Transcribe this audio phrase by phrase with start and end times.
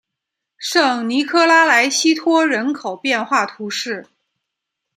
[0.57, 4.07] 圣尼科拉莱西托人口变化图示